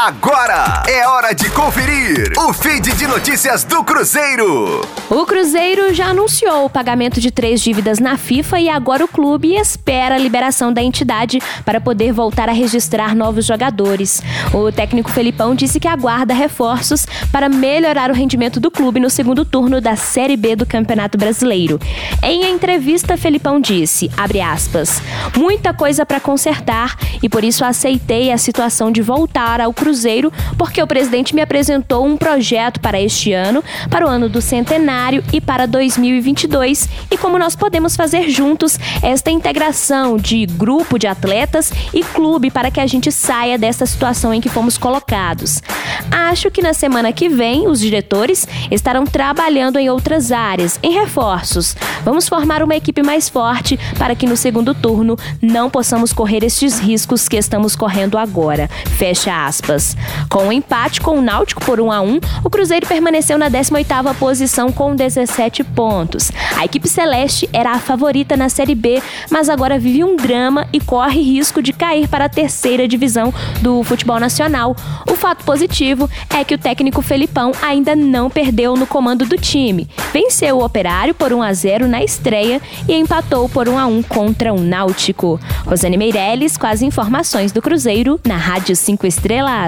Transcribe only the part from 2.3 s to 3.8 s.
o feed de notícias